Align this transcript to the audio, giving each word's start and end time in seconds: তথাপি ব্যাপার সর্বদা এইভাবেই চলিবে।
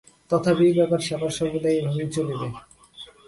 তথাপি 0.31 0.65
ব্যাপার 0.77 0.99
সর্বদা 1.37 1.69
এইভাবেই 1.75 2.09
চলিবে। 2.15 2.47